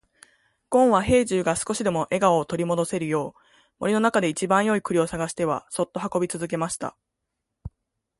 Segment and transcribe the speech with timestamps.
[0.71, 3.41] ごんは兵十が少しでも笑顔を取り戻せるよう、
[3.77, 6.97] 森の中で一番よい栗を探してはそっと運び続けました。